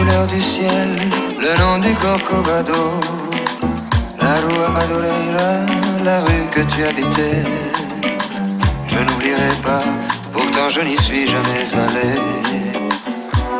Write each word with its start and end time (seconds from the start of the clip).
couleur 0.00 0.26
du 0.26 0.40
ciel, 0.40 0.88
le 1.38 1.52
nom 1.60 1.78
du 1.78 1.92
Corcovado, 1.94 2.82
la 4.18 4.34
rue 4.42 4.72
Madureira, 4.74 5.52
la 6.02 6.20
rue 6.20 6.46
que 6.50 6.62
tu 6.72 6.84
habitais. 6.84 7.42
Je 8.92 8.98
n'oublierai 9.06 9.54
pas, 9.62 9.84
pourtant 10.32 10.68
je 10.70 10.80
n'y 10.80 10.96
suis 10.96 11.26
jamais 11.26 11.66
allé. 11.84 12.10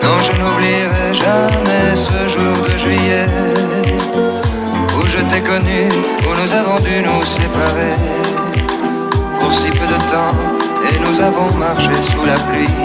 Non, 0.03 0.17
je 0.27 0.33
n'oublierai 0.41 1.07
jamais 1.13 1.87
ce 1.95 2.19
jour 2.35 2.57
de 2.69 2.77
juillet 2.85 3.27
où 4.97 5.01
je 5.15 5.21
t'ai 5.31 5.43
connu, 5.43 5.83
où 6.27 6.31
nous 6.41 6.53
avons 6.61 6.79
dû 6.81 6.97
nous 7.07 7.25
séparer 7.37 7.97
pour 9.39 9.53
si 9.53 9.69
peu 9.69 9.87
de 9.95 10.01
temps 10.13 10.37
et 10.89 10.97
nous 11.05 11.21
avons 11.21 11.51
marché 11.59 11.95
sous 12.11 12.25
la 12.25 12.39
pluie. 12.47 12.77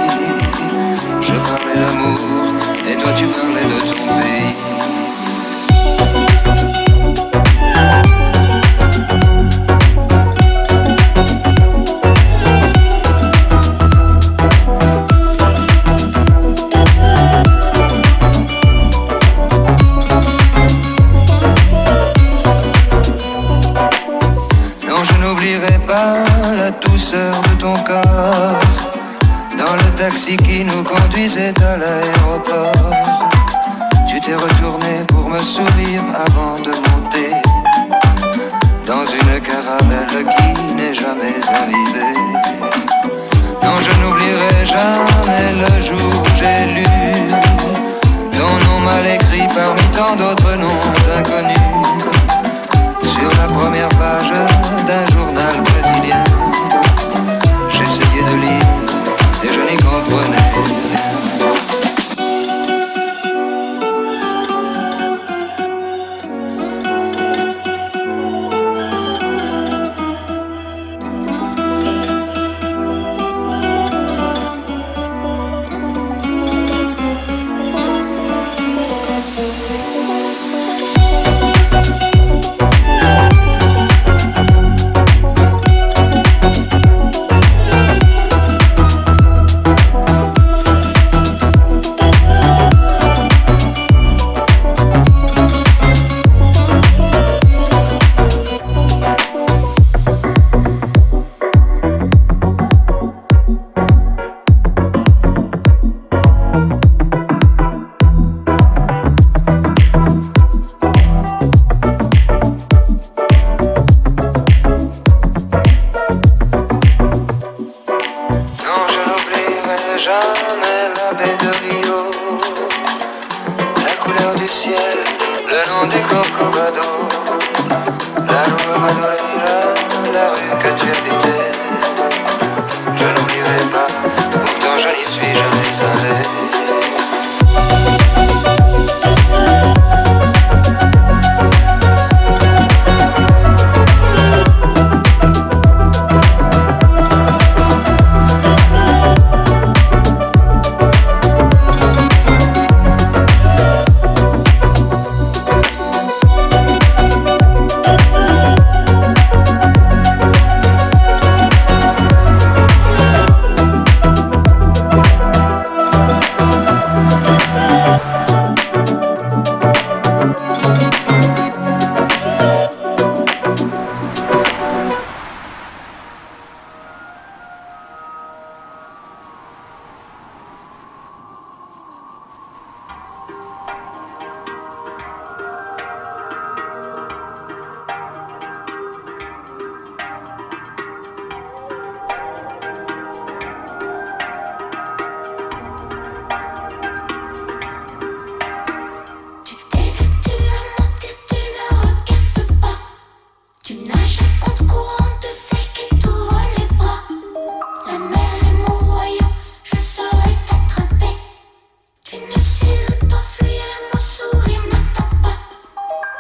Je 1.22 1.36
parlais 1.48 1.80
d'amour 1.82 2.45
et 2.88 2.96
toi 2.98 3.12
tu 3.14 3.26
parlais 3.28 3.64
de 3.64 3.80
ton 3.94 4.08
pays. 4.20 4.65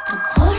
approche. 0.07 0.54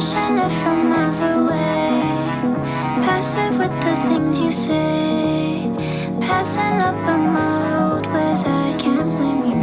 Passion 0.00 0.38
from 0.62 0.88
miles 0.88 1.20
away. 1.20 2.00
Passive 3.04 3.58
with 3.58 3.76
the 3.84 3.94
things 4.08 4.38
you 4.38 4.50
say. 4.50 5.70
Passing 6.22 6.80
up 6.80 6.96
on 7.06 7.34
my 7.34 7.82
old 7.82 8.06
ways. 8.06 8.42
I 8.46 8.74
can't 8.78 9.10
blame 9.18 9.52
you. 9.52 9.59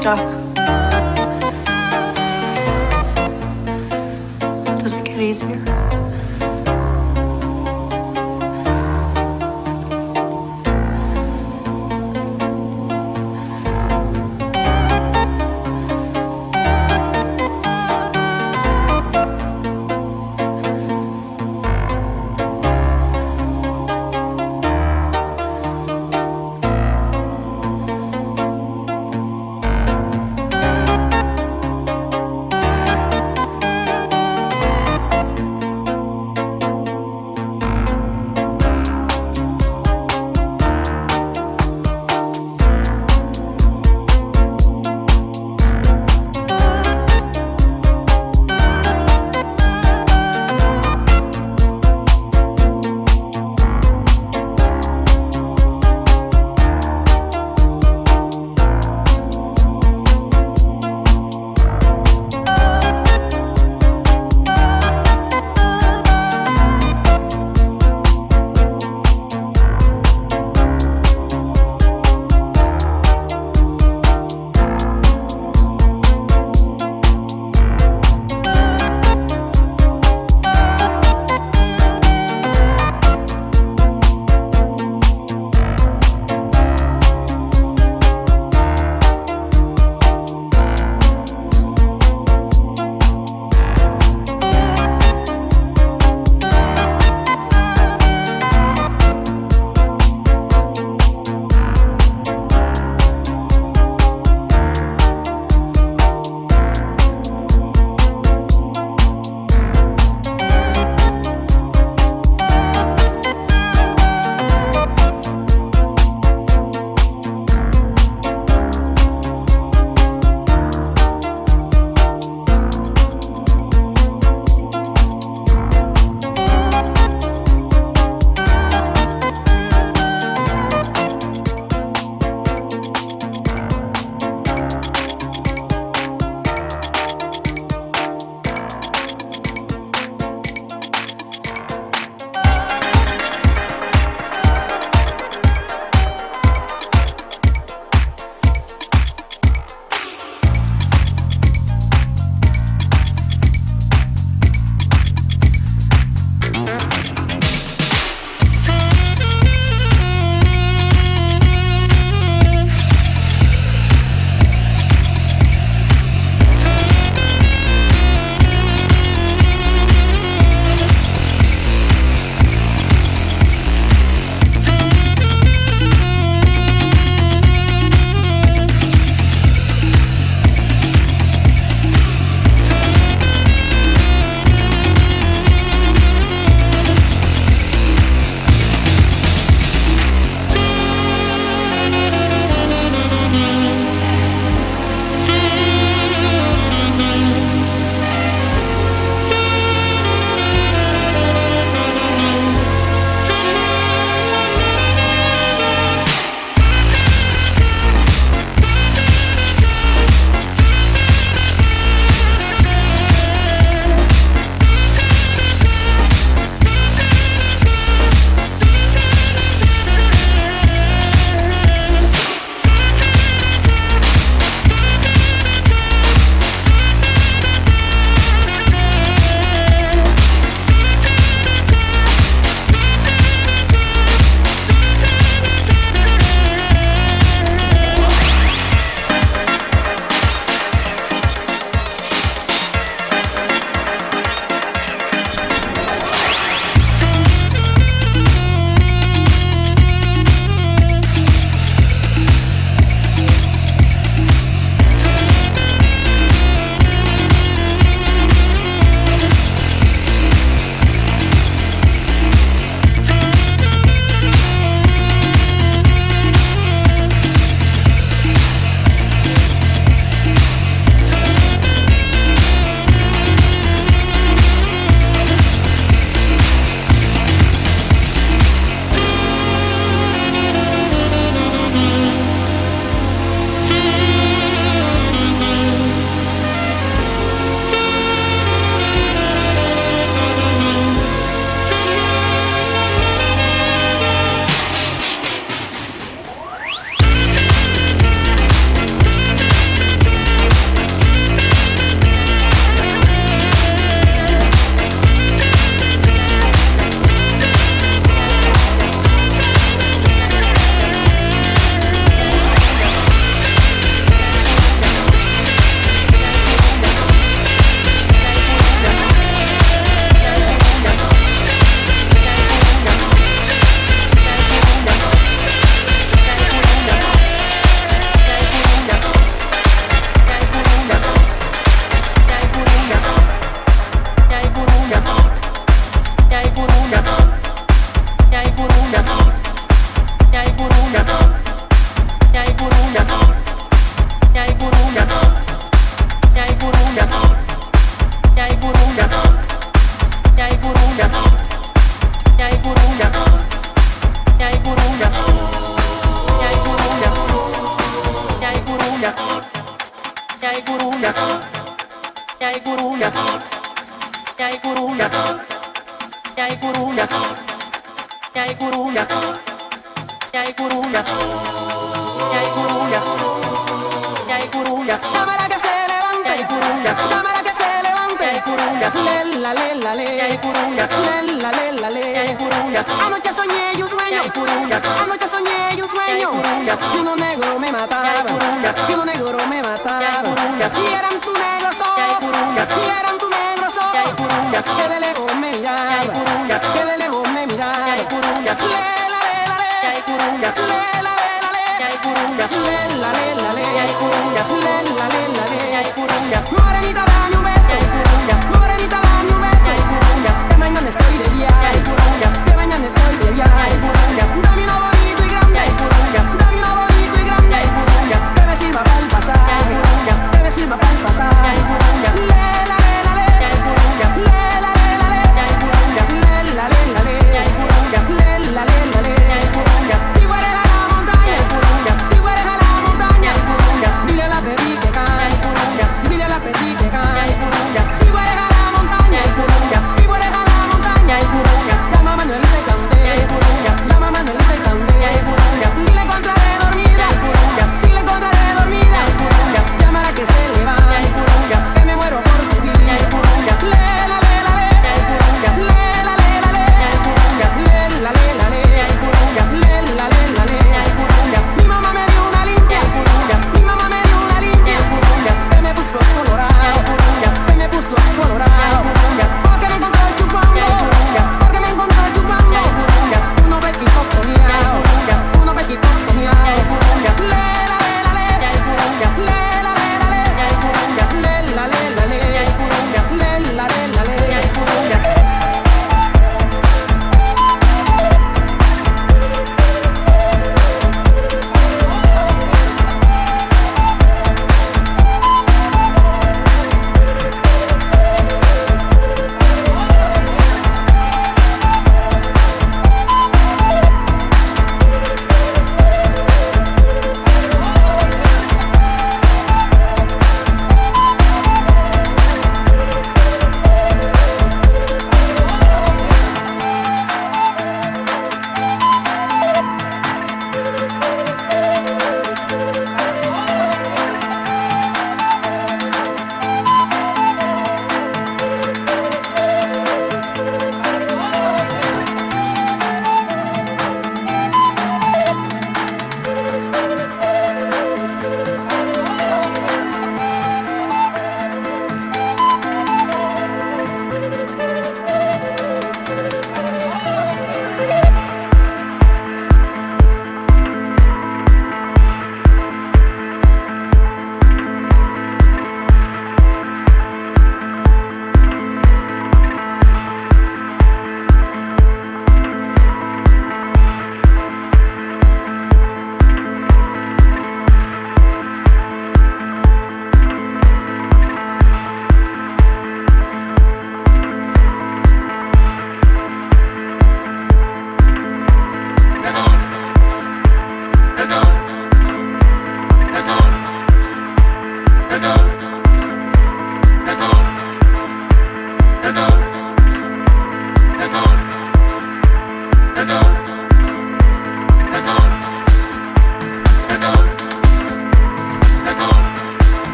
Stuck. 0.00 0.18
Does 4.78 4.94
it 4.94 5.04
get 5.04 5.20
easier? 5.20 5.89